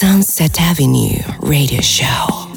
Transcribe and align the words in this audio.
Sunset 0.00 0.58
Avenue 0.58 1.22
Radio 1.42 1.82
Show. 1.82 2.49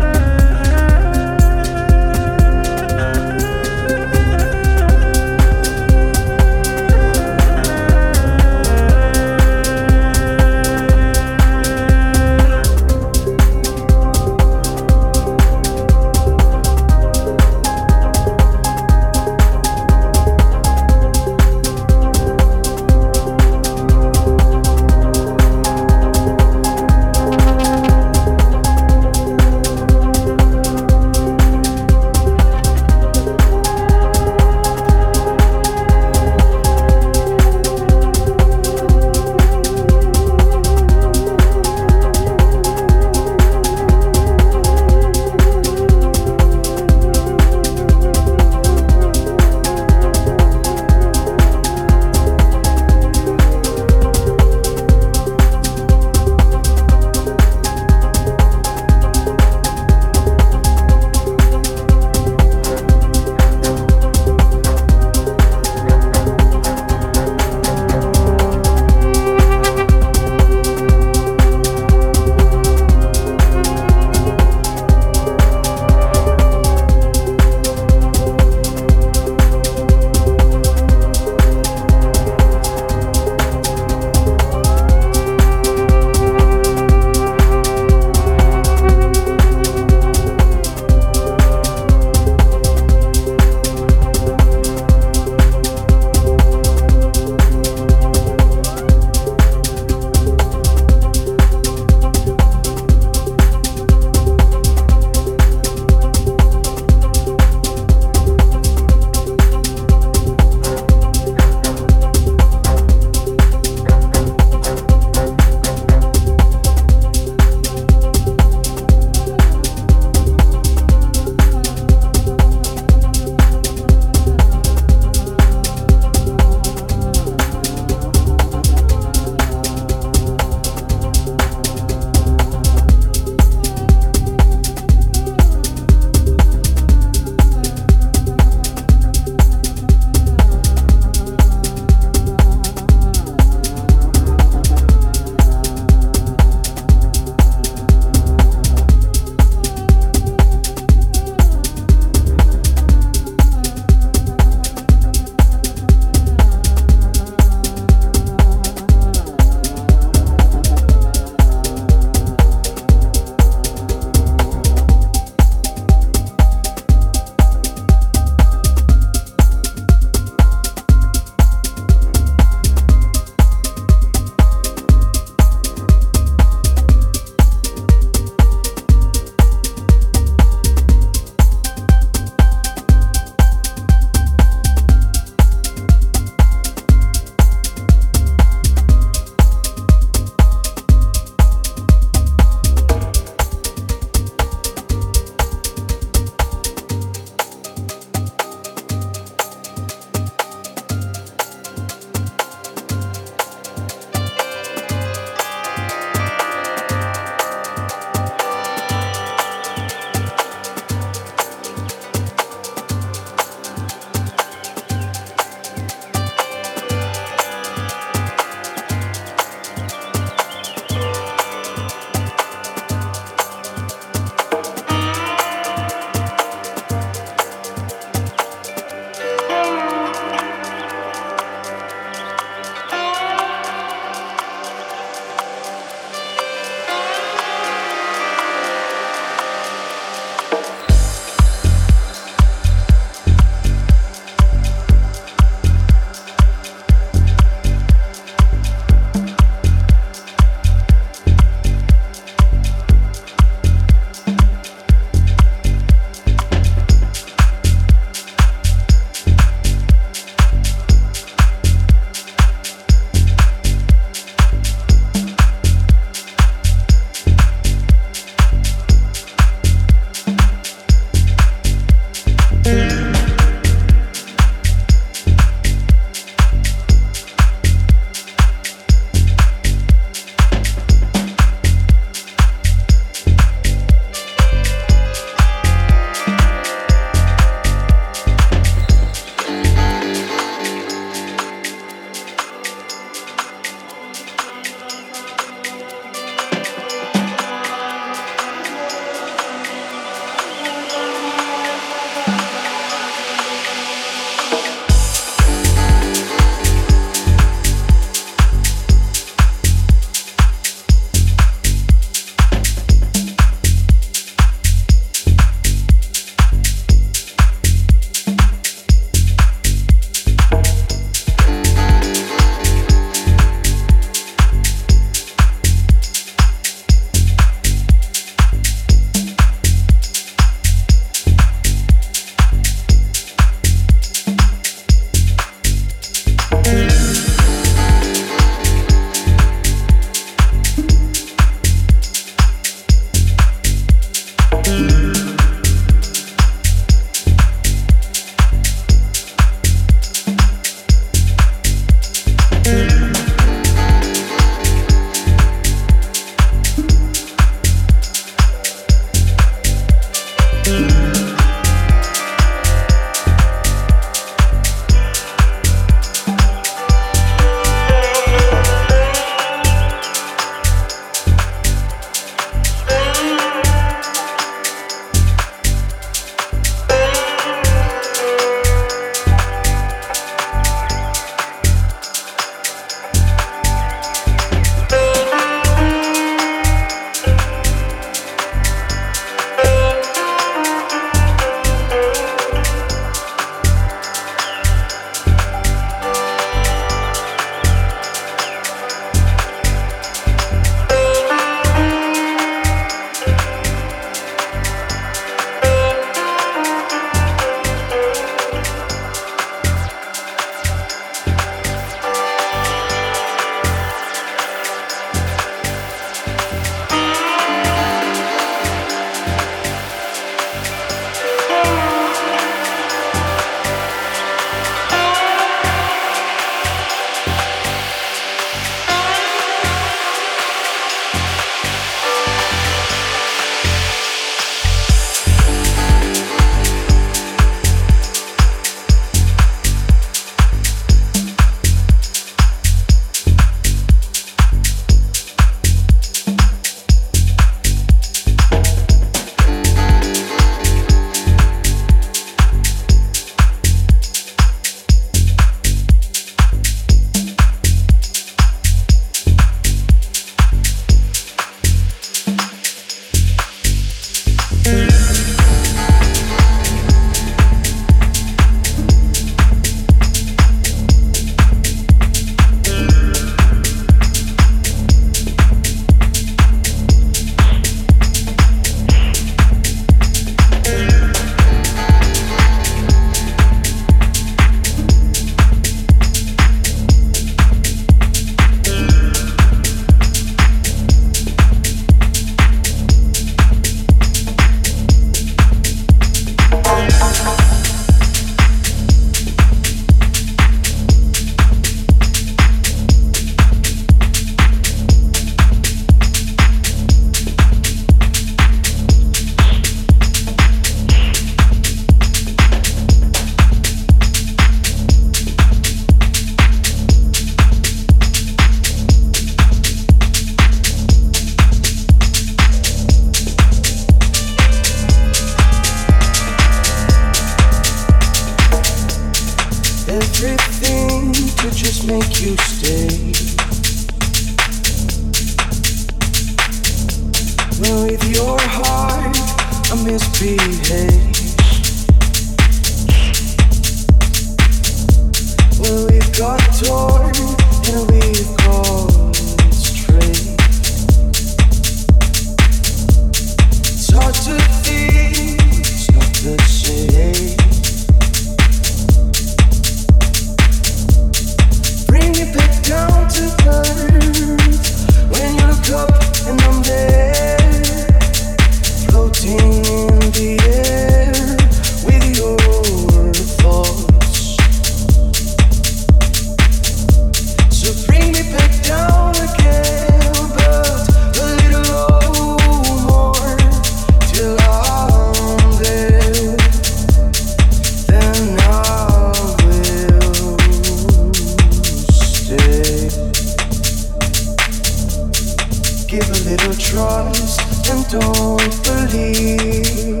Little 596.50 596.64
trust 596.64 597.70
and 597.70 597.86
don't 597.88 598.64
believe 598.64 600.00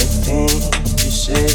the 0.00 0.06
thing 0.24 0.48
you 0.48 1.10
say. 1.10 1.48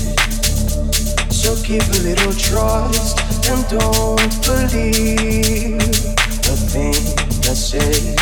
So 1.31 1.55
give 1.63 1.81
a 1.89 1.99
little 2.03 2.33
trust 2.33 3.17
and 3.49 3.67
don't 3.67 4.31
believe 4.45 5.79
the 6.45 6.55
thing 6.69 7.01
I 7.41 7.55
say. 7.55 8.13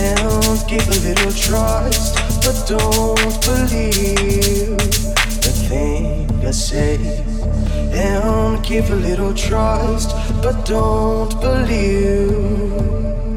And 0.00 0.66
give 0.66 0.88
a 0.88 0.98
little 1.06 1.32
trust, 1.32 2.14
but 2.42 2.64
don't 2.66 3.38
believe 3.44 4.78
the 5.44 5.52
thing 5.68 6.46
I 6.46 6.52
say. 6.52 6.96
And 7.92 8.64
give 8.64 8.90
a 8.90 8.96
little 8.96 9.34
trust, 9.34 10.08
but 10.42 10.64
don't 10.64 11.38
believe. 11.42 13.27